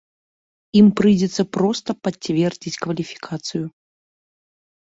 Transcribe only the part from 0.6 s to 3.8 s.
Ім прыйдзецца проста пацвердзіць кваліфікацыю.